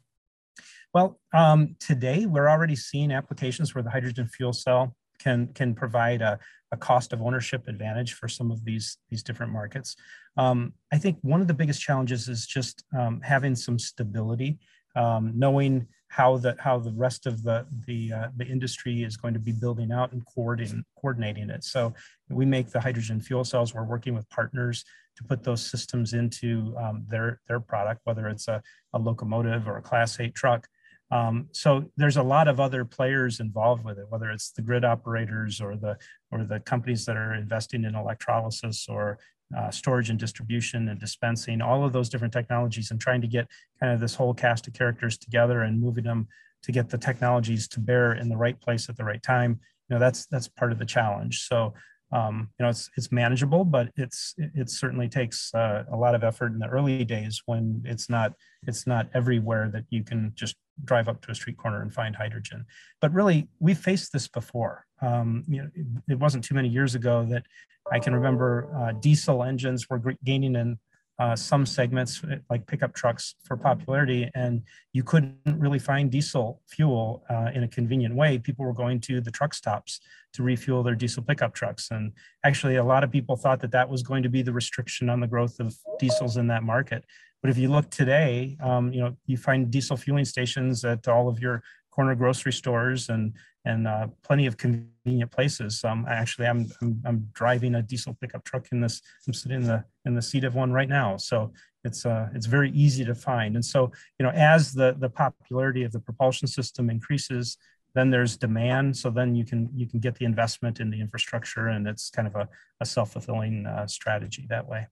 Well, 0.95 1.19
um, 1.35 1.77
today 1.79 2.27
we're 2.27 2.49
already 2.49 2.77
seeing 2.77 3.13
applications 3.13 3.75
where 3.75 3.83
the 3.83 3.91
hydrogen 3.91 4.29
fuel 4.29 4.53
cell 4.53 4.95
can 5.19 5.49
can 5.55 5.75
provide 5.75 6.23
a, 6.23 6.39
a 6.73 6.77
cost 6.77 7.13
of 7.13 7.23
ownership 7.23 7.69
advantage 7.69 8.15
for 8.15 8.29
some 8.29 8.51
of 8.51 8.65
these 8.65 8.99
these 9.11 9.23
different 9.23 9.53
markets. 9.53 9.97
Um, 10.37 10.75
I 10.93 10.99
think 10.99 11.19
one 11.23 11.41
of 11.41 11.49
the 11.49 11.55
biggest 11.55 11.81
challenges 11.81 12.29
is 12.29 12.47
just 12.47 12.85
um, 12.97 13.21
having 13.23 13.57
some 13.57 13.79
stability, 13.79 14.59
um, 14.95 15.33
knowing 15.35 15.87
how 16.09 16.37
the 16.37 16.57
how 16.59 16.79
the 16.79 16.93
rest 16.93 17.27
of 17.27 17.43
the 17.43 17.67
the 17.87 18.13
uh, 18.13 18.29
the 18.37 18.47
industry 18.47 19.03
is 19.03 19.17
going 19.17 19.35
to 19.35 19.41
be 19.41 19.53
building 19.53 19.93
out 19.93 20.13
and 20.13 20.25
coordinating 20.27 20.85
coordinating 21.01 21.51
it. 21.51 21.65
So 21.65 21.95
we 22.29 22.47
make 22.47 22.71
the 22.71 22.81
hydrogen 22.81 23.21
fuel 23.21 23.45
cells. 23.45 23.75
We're 23.75 23.85
working 23.85 24.15
with 24.15 24.29
partners 24.31 24.85
to 25.17 25.25
put 25.25 25.43
those 25.43 25.65
systems 25.65 26.13
into 26.13 26.75
um, 26.79 27.05
their 27.09 27.41
their 27.49 27.61
product, 27.61 28.01
whether 28.05 28.29
it's 28.29 28.49
a, 28.49 28.63
a 28.93 28.99
locomotive 28.99 29.67
or 29.69 29.79
a 29.79 29.83
Class 29.83 30.21
8 30.21 30.35
truck. 30.35 30.69
Um, 31.11 31.49
so 31.53 31.91
there's 31.97 32.17
a 32.17 32.23
lot 32.23 32.49
of 32.49 32.59
other 32.59 32.85
players 32.85 33.39
involved 33.39 33.85
with 33.85 33.99
it, 33.99 34.07
whether 34.09 34.31
it's 34.31 34.51
the 34.51 34.63
grid 34.63 34.85
operators 34.85 35.61
or 35.61 35.77
the 35.77 35.97
or 36.33 36.45
the 36.45 36.61
companies 36.61 37.07
that 37.07 37.17
are 37.17 37.35
investing 37.35 37.85
in 37.85 37.95
electrolysis 37.95 38.87
or 38.89 39.19
uh, 39.57 39.71
storage 39.71 40.11
and 40.11 40.19
distribution 40.19 40.89
and 40.89 40.99
dispensing, 40.99 41.63
all 41.63 41.85
of 41.85 41.93
those 41.93 42.09
different 42.09 42.33
technologies, 42.33 42.91
and 42.91 43.01
trying 43.01 43.21
to 43.21 43.29
get 43.29 43.47
kind 43.79 43.93
of 43.93 44.01
this 44.01 44.17
whole 44.17 44.35
cast 44.35 44.67
of 44.67 44.75
characters 44.75 45.17
together 45.17 45.63
and 45.63 45.81
moving 45.81 46.05
them 46.05 46.27
to 46.63 46.73
get 46.73 46.89
the 46.89 46.99
technologies 46.99 47.69
to 47.69 47.79
bear 47.79 48.15
in 48.15 48.29
the 48.29 48.37
right 48.37 48.61
place 48.61 48.89
at 48.89 48.97
the 48.97 49.05
right 49.05 49.23
time. 49.23 49.61
you 49.89 49.95
know 49.95 50.01
that's 50.01 50.27
that's 50.27 50.49
part 50.49 50.73
of 50.73 50.79
the 50.79 50.85
challenge. 50.85 51.47
So 51.47 51.75
um, 52.17 52.49
you 52.59 52.65
know 52.65 52.71
it's 52.71 52.91
it's 52.97 53.13
manageable, 53.13 53.65
but 53.65 53.91
it's 53.97 54.35
it 54.39 54.71
certainly 54.71 55.09
takes 55.09 55.55
uh, 55.55 55.85
a 55.93 55.97
lot 55.97 56.15
of 56.15 56.25
effort 56.25 56.53
in 56.53 56.59
the 56.59 56.67
early 56.67 57.05
days 57.05 57.43
when 57.45 57.83
it's 57.85 58.09
not 58.09 58.33
it's 58.67 58.87
not 58.87 59.09
everywhere 59.13 59.71
that 59.73 59.85
you 59.91 60.03
can 60.03 60.33
just 60.35 60.57
drive 60.85 61.09
up 61.09 61.21
to 61.23 61.31
a 61.31 61.35
street 61.35 61.59
corner 61.59 61.83
and 61.83 61.93
find 61.93 62.17
hydrogen. 62.17 62.65
But 63.03 63.13
really, 63.13 63.49
we've 63.61 63.79
faced 63.79 64.13
this 64.13 64.29
before. 64.29 64.87
Um, 65.03 65.45
you 65.47 65.63
know, 65.63 65.69
it, 65.75 66.13
it, 66.13 66.19
wasn't 66.19 66.45
too 66.45 66.55
many 66.55 66.69
years 66.69 66.95
ago 66.95 67.27
that 67.29 67.45
I 67.93 67.99
can 67.99 68.15
remember 68.15 68.71
uh, 68.75 68.93
diesel 68.93 69.43
engines 69.43 69.91
were 69.91 70.03
gaining 70.25 70.57
in 70.57 70.79
uh, 71.19 71.35
some 71.35 71.65
segments 71.65 72.23
like 72.51 72.67
pickup 72.67 72.95
trucks 72.95 73.37
for 73.45 73.57
popularity 73.57 74.31
and 74.35 74.63
you 74.93 75.03
couldn't 75.03 75.39
really 75.47 75.79
find 75.79 76.11
diesel 76.11 76.61
fuel 76.69 77.25
uh, 77.31 77.51
in 77.55 77.63
a 77.63 77.69
convenient 77.69 78.15
way. 78.15 78.39
People 78.39 78.67
were 78.67 78.75
going 78.75 79.01
to 79.01 79.21
the 79.21 79.31
truck 79.31 79.55
stops 79.55 80.01
to 80.35 80.43
refuel 80.43 80.83
their 80.83 80.95
diesel 80.95 81.23
pickup 81.23 81.55
trucks. 81.55 81.91
And 81.91 82.13
actually 82.45 82.77
a 82.77 82.85
lot 82.85 83.03
of 83.03 83.11
people 83.11 83.37
thought 83.37 83.61
that 83.61 83.71
that 83.71 83.89
was 83.89 84.03
going 84.03 84.23
to 84.25 84.29
be 84.29 84.43
the 84.43 84.53
restriction 84.53 85.09
on 85.09 85.21
the 85.21 85.27
growth 85.27 85.59
of 85.59 85.75
diesels 85.99 86.37
in 86.37 86.49
that 86.49 86.63
market. 86.63 87.05
But 87.41 87.51
if 87.51 87.57
you 87.57 87.69
look 87.69 87.89
today 87.91 88.59
um, 88.63 88.93
you 88.93 89.01
know 89.01 89.17
you 89.27 89.37
find 89.37 89.71
diesel 89.71 89.97
fueling 89.97 90.25
stations 90.27 90.85
at 90.85 91.09
all 91.09 91.29
of 91.29 91.41
your 91.41 91.63
corner 91.97 92.15
grocery 92.15 92.53
stores 92.53 93.09
and 93.09 93.33
and 93.65 93.89
uh, 93.89 94.07
plenty 94.23 94.47
of 94.47 94.57
convenient 94.57 95.33
places. 95.33 95.83
Um, 95.83 96.07
actually, 96.09 96.47
I'm, 96.47 96.71
I'm, 96.81 97.03
I'm 97.05 97.29
driving 97.33 97.75
a 97.75 97.83
diesel 97.83 98.17
pickup 98.21 98.45
truck 98.45 98.69
in 98.71 98.81
this. 98.81 99.03
I'm 99.27 99.35
sitting 99.35 99.63
in 99.63 99.67
the 99.67 99.83
in 100.05 100.15
the 100.15 100.23
seat 100.23 100.45
of 100.45 100.55
one 100.55 100.73
right 100.73 100.89
now, 100.89 101.17
so 101.17 101.53
it's 101.83 102.07
uh, 102.07 102.29
it's 102.35 102.47
very 102.47 102.71
easy 102.71 103.05
to 103.05 103.15
find. 103.15 103.57
And 103.57 103.65
so 103.65 103.91
you 104.19 104.25
know, 104.25 104.33
as 104.33 104.73
the 104.73 104.95
the 105.01 105.09
popularity 105.09 105.83
of 105.83 105.91
the 105.91 105.99
propulsion 105.99 106.47
system 106.47 106.91
increases, 106.91 107.57
then 107.95 108.11
there's 108.11 108.37
demand. 108.37 108.97
So 108.97 109.11
then 109.11 109.35
you 109.35 109.45
can 109.45 109.69
you 109.75 109.89
can 109.89 109.99
get 109.99 110.15
the 110.17 110.27
investment 110.27 110.79
in 110.79 110.91
the 110.91 111.01
infrastructure, 111.01 111.69
and 111.69 111.89
it's 111.89 112.11
kind 112.11 112.29
of 112.29 112.37
a, 112.37 112.49
a 112.81 112.87
self 112.87 113.13
fulfilling 113.13 113.67
uh, 113.67 113.87
strategy 113.89 114.47
that 114.49 114.69
way. 114.69 114.87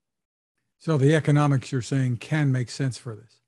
So 0.79 0.99
the 0.99 1.15
economics 1.15 1.71
you're 1.71 1.83
saying 1.83 2.17
can 2.17 2.51
make 2.51 2.71
sense 2.71 2.99
for 2.99 3.15
this. 3.15 3.44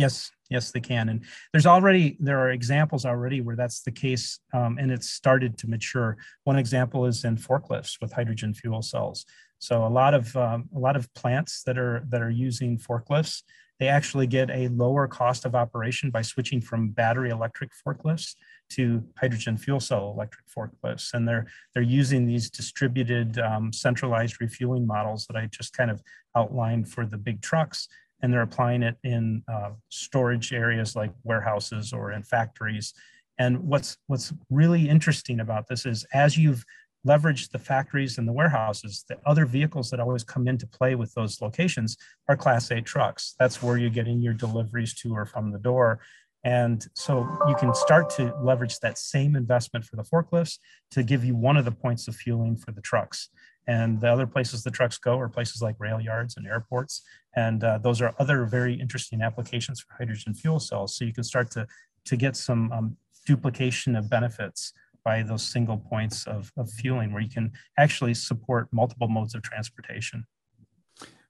Yes, 0.00 0.30
yes, 0.48 0.72
they 0.72 0.80
can. 0.80 1.10
And 1.10 1.20
there's 1.52 1.66
already 1.66 2.16
there 2.20 2.38
are 2.40 2.52
examples 2.52 3.04
already 3.04 3.42
where 3.42 3.54
that's 3.54 3.82
the 3.82 3.90
case, 3.90 4.38
um, 4.54 4.78
and 4.78 4.90
it's 4.90 5.10
started 5.10 5.58
to 5.58 5.68
mature. 5.68 6.16
One 6.44 6.56
example 6.56 7.04
is 7.04 7.22
in 7.24 7.36
forklifts 7.36 8.00
with 8.00 8.10
hydrogen 8.10 8.54
fuel 8.54 8.80
cells. 8.80 9.26
So 9.58 9.84
a 9.86 9.92
lot 10.00 10.14
of 10.14 10.34
um, 10.36 10.70
a 10.74 10.78
lot 10.78 10.96
of 10.96 11.12
plants 11.12 11.62
that 11.66 11.76
are 11.76 12.02
that 12.08 12.22
are 12.22 12.30
using 12.30 12.78
forklifts, 12.78 13.42
they 13.78 13.88
actually 13.88 14.26
get 14.26 14.48
a 14.48 14.68
lower 14.68 15.06
cost 15.06 15.44
of 15.44 15.54
operation 15.54 16.10
by 16.10 16.22
switching 16.22 16.62
from 16.62 16.88
battery 16.88 17.28
electric 17.28 17.70
forklifts 17.86 18.36
to 18.70 19.04
hydrogen 19.18 19.58
fuel 19.58 19.80
cell 19.80 20.10
electric 20.16 20.46
forklifts, 20.48 21.12
and 21.12 21.28
they're 21.28 21.46
they're 21.74 21.92
using 22.00 22.26
these 22.26 22.48
distributed 22.48 23.38
um, 23.38 23.70
centralized 23.70 24.40
refueling 24.40 24.86
models 24.86 25.26
that 25.26 25.36
I 25.36 25.44
just 25.58 25.74
kind 25.74 25.90
of 25.90 26.00
outlined 26.34 26.88
for 26.88 27.04
the 27.04 27.18
big 27.18 27.42
trucks 27.42 27.86
and 28.22 28.32
they're 28.32 28.42
applying 28.42 28.82
it 28.82 28.96
in 29.04 29.42
uh, 29.52 29.70
storage 29.88 30.52
areas 30.52 30.96
like 30.96 31.12
warehouses 31.24 31.92
or 31.92 32.12
in 32.12 32.22
factories. 32.22 32.92
And 33.38 33.60
what's 33.60 33.96
what's 34.06 34.32
really 34.50 34.88
interesting 34.88 35.40
about 35.40 35.66
this 35.68 35.86
is 35.86 36.04
as 36.12 36.36
you've 36.36 36.64
leveraged 37.06 37.50
the 37.50 37.58
factories 37.58 38.18
and 38.18 38.28
the 38.28 38.32
warehouses, 38.32 39.04
the 39.08 39.18
other 39.24 39.46
vehicles 39.46 39.90
that 39.90 40.00
always 40.00 40.24
come 40.24 40.46
into 40.46 40.66
play 40.66 40.94
with 40.94 41.12
those 41.14 41.40
locations 41.40 41.96
are 42.28 42.36
Class 42.36 42.70
8 42.70 42.84
trucks. 42.84 43.34
That's 43.38 43.62
where 43.62 43.78
you're 43.78 43.90
getting 43.90 44.20
your 44.20 44.34
deliveries 44.34 44.94
to 44.96 45.14
or 45.14 45.24
from 45.24 45.50
the 45.50 45.58
door. 45.58 46.00
And 46.44 46.86
so 46.94 47.26
you 47.48 47.54
can 47.56 47.74
start 47.74 48.08
to 48.10 48.34
leverage 48.42 48.78
that 48.80 48.98
same 48.98 49.36
investment 49.36 49.84
for 49.84 49.96
the 49.96 50.02
forklifts 50.02 50.58
to 50.92 51.02
give 51.02 51.24
you 51.24 51.36
one 51.36 51.56
of 51.56 51.64
the 51.64 51.72
points 51.72 52.08
of 52.08 52.16
fueling 52.16 52.56
for 52.56 52.72
the 52.72 52.80
trucks. 52.80 53.28
And 53.66 54.00
the 54.00 54.10
other 54.10 54.26
places 54.26 54.62
the 54.62 54.70
trucks 54.70 54.96
go 54.98 55.18
are 55.18 55.28
places 55.28 55.60
like 55.60 55.76
rail 55.78 56.00
yards 56.00 56.36
and 56.36 56.46
airports. 56.46 57.02
And 57.36 57.62
uh, 57.62 57.78
those 57.78 58.00
are 58.00 58.14
other 58.18 58.44
very 58.44 58.74
interesting 58.74 59.22
applications 59.22 59.80
for 59.80 59.94
hydrogen 59.96 60.34
fuel 60.34 60.58
cells. 60.58 60.96
So 60.96 61.04
you 61.04 61.12
can 61.12 61.24
start 61.24 61.50
to, 61.52 61.66
to 62.06 62.16
get 62.16 62.36
some 62.36 62.72
um, 62.72 62.96
duplication 63.26 63.94
of 63.94 64.10
benefits 64.10 64.72
by 65.04 65.22
those 65.22 65.42
single 65.42 65.78
points 65.78 66.26
of, 66.26 66.52
of 66.56 66.70
fueling 66.70 67.12
where 67.12 67.22
you 67.22 67.30
can 67.30 67.52
actually 67.78 68.14
support 68.14 68.68
multiple 68.72 69.08
modes 69.08 69.34
of 69.34 69.42
transportation. 69.42 70.26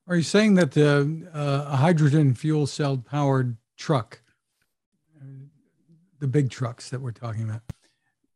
Are 0.07 0.16
you 0.16 0.23
saying 0.23 0.54
that 0.54 0.73
the 0.73 1.28
uh, 1.33 1.66
a 1.69 1.76
hydrogen 1.76 2.35
fuel 2.35 2.66
cell 2.66 2.99
powered 2.99 3.57
truck, 3.76 4.23
the 6.19 6.26
big 6.26 6.50
trucks 6.50 6.90
that 6.90 7.00
we're 7.00 7.12
talking 7.12 7.45
about, 7.45 7.62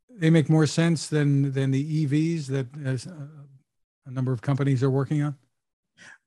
they 0.08 0.30
make 0.30 0.48
more 0.48 0.66
sense 0.66 1.08
than 1.08 1.52
than 1.52 1.72
the 1.72 2.06
EVs 2.06 2.46
that 2.46 2.66
uh, 2.86 3.12
a 4.06 4.10
number 4.10 4.32
of 4.32 4.40
companies 4.40 4.82
are 4.84 4.90
working 4.90 5.22
on? 5.22 5.36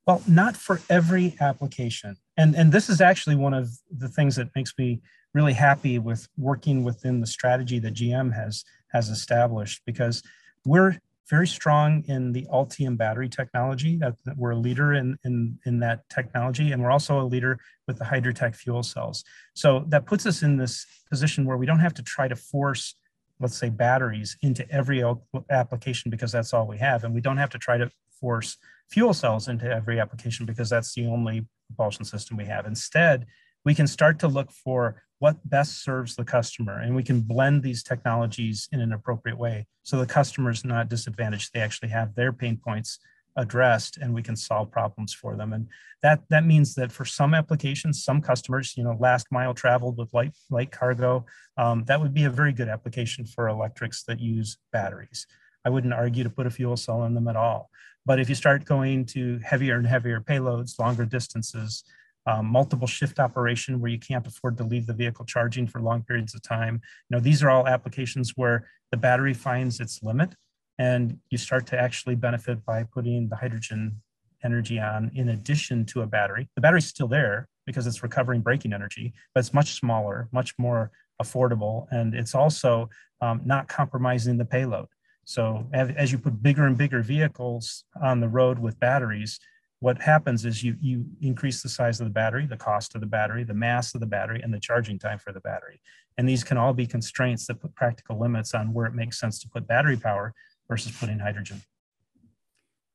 Well, 0.07 0.23
not 0.25 0.55
for 0.55 0.79
every 0.89 1.35
application. 1.41 2.15
And, 2.37 2.55
and 2.55 2.71
this 2.71 2.89
is 2.89 3.01
actually 3.01 3.35
one 3.35 3.53
of 3.53 3.69
the 3.91 4.07
things 4.07 4.37
that 4.37 4.55
makes 4.55 4.73
me 4.77 5.01
really 5.33 5.51
happy 5.51 5.99
with 5.99 6.29
working 6.37 6.85
within 6.85 7.19
the 7.19 7.27
strategy 7.27 7.77
that 7.79 7.93
GM 7.93 8.33
has, 8.33 8.63
has 8.93 9.09
established 9.09 9.81
because 9.85 10.23
we're 10.65 10.97
very 11.29 11.47
strong 11.47 12.05
in 12.07 12.31
the 12.31 12.47
Ultium 12.53 12.95
battery 12.95 13.27
technology. 13.27 13.97
That, 13.97 14.15
that 14.23 14.37
we're 14.37 14.51
a 14.51 14.57
leader 14.57 14.93
in, 14.93 15.17
in, 15.25 15.59
in 15.65 15.79
that 15.79 16.07
technology, 16.09 16.71
and 16.71 16.81
we're 16.81 16.91
also 16.91 17.19
a 17.19 17.27
leader 17.27 17.59
with 17.85 17.99
the 17.99 18.05
Hydrotec 18.05 18.55
fuel 18.55 18.83
cells. 18.83 19.25
So 19.55 19.83
that 19.89 20.05
puts 20.05 20.25
us 20.25 20.41
in 20.41 20.55
this 20.55 20.85
position 21.09 21.43
where 21.43 21.57
we 21.57 21.65
don't 21.65 21.79
have 21.79 21.93
to 21.95 22.01
try 22.01 22.29
to 22.29 22.35
force 22.35 22.95
let's 23.39 23.55
say 23.55 23.69
batteries 23.69 24.35
into 24.41 24.67
every 24.71 25.03
application 25.51 26.09
because 26.09 26.31
that's 26.31 26.55
all 26.55 26.65
we 26.65 26.77
have 26.77 27.03
and 27.03 27.13
we 27.13 27.21
don't 27.21 27.37
have 27.37 27.51
to 27.51 27.59
try 27.59 27.77
to 27.77 27.91
force 28.19 28.57
fuel 28.89 29.13
cells 29.13 29.47
into 29.47 29.69
every 29.69 29.99
application 29.99 30.45
because 30.45 30.69
that's 30.69 30.93
the 30.93 31.05
only 31.07 31.45
propulsion 31.67 32.05
system 32.05 32.37
we 32.37 32.45
have. 32.45 32.65
Instead 32.65 33.25
we 33.67 33.75
can 33.75 33.87
start 33.87 34.17
to 34.19 34.29
look 34.29 34.49
for 34.51 35.03
what 35.19 35.37
best 35.49 35.83
serves 35.83 36.15
the 36.15 36.23
customer 36.23 36.79
and 36.79 36.95
we 36.95 37.03
can 37.03 37.19
blend 37.19 37.61
these 37.61 37.83
technologies 37.83 38.69
in 38.71 38.79
an 38.79 38.93
appropriate 38.93 39.37
way 39.37 39.65
so 39.83 39.99
the 39.99 40.05
customer 40.05 40.51
is 40.51 40.63
not 40.63 40.89
disadvantaged. 40.89 41.51
They 41.53 41.59
actually 41.59 41.89
have 41.89 42.15
their 42.15 42.31
pain 42.31 42.57
points 42.57 42.99
addressed 43.35 43.97
and 43.97 44.13
we 44.13 44.23
can 44.23 44.35
solve 44.35 44.71
problems 44.71 45.13
for 45.13 45.35
them. 45.35 45.53
And 45.53 45.67
that 46.01 46.21
that 46.29 46.45
means 46.45 46.75
that 46.75 46.91
for 46.91 47.03
some 47.05 47.33
applications 47.33 48.03
some 48.03 48.21
customers 48.21 48.75
you 48.77 48.83
know 48.83 48.95
last 48.99 49.27
mile 49.31 49.53
traveled 49.53 49.97
with 49.97 50.13
light 50.13 50.33
light 50.49 50.71
cargo 50.71 51.25
um, 51.57 51.83
that 51.85 51.99
would 51.99 52.13
be 52.13 52.23
a 52.23 52.29
very 52.29 52.53
good 52.53 52.69
application 52.69 53.25
for 53.25 53.47
electrics 53.47 54.03
that 54.03 54.19
use 54.19 54.57
batteries. 54.71 55.27
I 55.65 55.69
wouldn't 55.69 55.93
argue 55.93 56.23
to 56.23 56.29
put 56.29 56.47
a 56.47 56.51
fuel 56.51 56.77
cell 56.77 57.03
in 57.03 57.15
them 57.15 57.27
at 57.27 57.35
all 57.35 57.69
but 58.07 58.19
if 58.19 58.29
you 58.29 58.35
start 58.35 58.65
going 58.65 59.05
to 59.05 59.39
heavier 59.39 59.77
and 59.77 59.87
heavier 59.87 60.19
payloads 60.19 60.79
longer 60.79 61.05
distances 61.05 61.83
um, 62.25 62.45
multiple 62.45 62.87
shift 62.87 63.19
operation 63.19 63.79
where 63.79 63.91
you 63.91 63.99
can't 63.99 64.27
afford 64.27 64.57
to 64.57 64.63
leave 64.63 64.87
the 64.87 64.93
vehicle 64.93 65.25
charging 65.25 65.67
for 65.67 65.81
long 65.81 66.01
periods 66.03 66.33
of 66.33 66.41
time 66.41 66.81
you 67.09 67.15
know 67.15 67.21
these 67.21 67.43
are 67.43 67.49
all 67.49 67.67
applications 67.67 68.33
where 68.35 68.67
the 68.91 68.97
battery 68.97 69.33
finds 69.33 69.79
its 69.79 70.01
limit 70.01 70.33
and 70.79 71.19
you 71.29 71.37
start 71.37 71.65
to 71.67 71.79
actually 71.79 72.15
benefit 72.15 72.63
by 72.65 72.83
putting 72.83 73.29
the 73.29 73.35
hydrogen 73.35 74.01
energy 74.43 74.79
on 74.79 75.11
in 75.15 75.29
addition 75.29 75.85
to 75.85 76.01
a 76.01 76.07
battery. 76.07 76.49
The 76.55 76.61
battery's 76.61 76.87
still 76.87 77.07
there 77.07 77.47
because 77.65 77.87
it's 77.87 78.03
recovering 78.03 78.41
braking 78.41 78.73
energy, 78.73 79.13
but 79.33 79.39
it's 79.39 79.53
much 79.53 79.79
smaller, 79.79 80.29
much 80.31 80.53
more 80.57 80.91
affordable, 81.21 81.87
and 81.91 82.13
it's 82.13 82.35
also 82.35 82.89
um, 83.21 83.41
not 83.45 83.67
compromising 83.67 84.37
the 84.37 84.45
payload. 84.45 84.87
So 85.27 85.67
as 85.73 86.09
you 86.13 86.19
put 86.19 86.41
bigger 86.41 86.65
and 86.67 86.77
bigger 86.77 87.01
vehicles 87.01 87.83
on 88.01 88.21
the 88.21 88.29
road 88.29 88.59
with 88.59 88.79
batteries, 88.79 89.41
what 89.79 90.01
happens 90.01 90.45
is 90.45 90.63
you, 90.63 90.77
you 90.79 91.05
increase 91.21 91.61
the 91.61 91.67
size 91.67 91.99
of 91.99 92.05
the 92.05 92.13
battery, 92.13 92.45
the 92.45 92.55
cost 92.55 92.95
of 92.95 93.01
the 93.01 93.07
battery, 93.07 93.43
the 93.43 93.53
mass 93.53 93.93
of 93.93 93.99
the 93.99 94.07
battery, 94.07 94.39
and 94.41 94.53
the 94.53 94.59
charging 94.59 94.97
time 94.97 95.19
for 95.19 95.33
the 95.33 95.41
battery. 95.41 95.81
And 96.17 96.29
these 96.29 96.45
can 96.45 96.57
all 96.57 96.73
be 96.73 96.87
constraints 96.87 97.45
that 97.47 97.59
put 97.59 97.75
practical 97.75 98.17
limits 98.17 98.53
on 98.53 98.71
where 98.71 98.85
it 98.85 98.93
makes 98.93 99.19
sense 99.19 99.37
to 99.39 99.49
put 99.49 99.67
battery 99.67 99.97
power 99.97 100.33
versus 100.69 100.93
putting 100.97 101.19
hydrogen. 101.19 101.61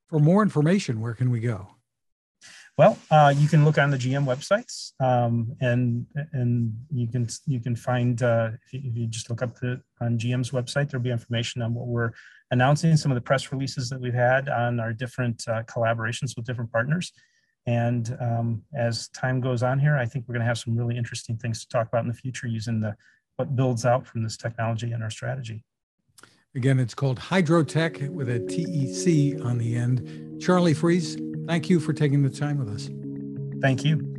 For 0.09 0.19
more 0.19 0.43
information, 0.43 1.03
where 1.03 1.15
can 1.15 1.31
we 1.31 1.41
go? 1.41 1.69
Well, 2.79 2.99
uh, 3.11 3.35
you 3.37 3.49
can 3.49 3.67
look 3.67 3.77
on 3.77 3.91
the 3.91 3.99
GM 3.99 4.25
websites, 4.25 4.93
um, 4.99 5.55
and 5.61 6.07
and 6.33 6.75
you 6.91 7.07
can 7.07 7.29
you 7.47 7.61
can 7.61 7.77
find 7.77 8.23
uh, 8.23 8.51
if, 8.65 8.73
you, 8.73 8.81
if, 8.85 8.97
you, 8.97 9.07
just 9.07 9.29
look 9.29 9.43
up 9.43 9.59
the 9.61 9.83
on 10.01 10.19
GM's 10.19 10.53
website, 10.53 10.91
there'll 10.91 11.05
be 11.05 11.11
information 11.11 11.61
on 11.61 11.75
what 11.75 11.87
we're 11.87 12.13
announcing, 12.51 12.97
some 12.97 13.11
of 13.11 13.17
the 13.17 13.21
press 13.21 13.53
releases 13.53 13.91
that 13.91 14.01
we've 14.01 14.15
had 14.15 14.49
on 14.49 14.81
our 14.81 14.95
different 14.95 15.45
uh, 15.49 15.63
collaborations 15.65 16.35
with 16.35 16.47
different 16.47 16.73
partners. 16.73 17.13
And 17.67 18.17
um, 18.21 18.63
as 18.75 19.09
time 19.09 19.41
goes 19.41 19.63
on 19.63 19.79
here, 19.79 19.97
I 19.97 20.07
think 20.07 20.27
we're 20.27 20.35
going 20.35 20.43
to 20.43 20.49
have 20.49 20.59
some 20.59 20.77
really 20.77 20.97
interesting 20.97 21.37
things 21.37 21.61
to 21.61 21.69
talk 21.69 21.89
about 21.89 22.03
in 22.03 22.09
the 22.09 22.15
future 22.15 22.47
using 22.47 22.81
the 22.81 22.97
what 23.37 23.55
builds 23.55 23.85
out 23.85 24.07
from 24.07 24.23
this 24.23 24.37
technology 24.37 24.93
and 24.93 25.03
our 25.03 25.11
strategy. 25.11 25.65
Again, 26.55 26.79
it's 26.79 26.95
called 26.95 27.19
Hydrotec 27.19 28.11
with 28.11 28.29
a 28.29 28.39
TEC 28.41 29.43
on 29.43 29.57
the 29.57 29.75
end. 29.75 30.41
Charlie 30.41 30.75
Freese, 30.75 31.17
thank 31.47 31.71
you 31.71 31.81
for 31.81 31.93
taking 31.93 32.23
the 32.23 32.31
time 32.31 32.59
with 32.59 32.69
us. 32.69 32.91
Thank 33.61 33.85
you. 33.85 34.12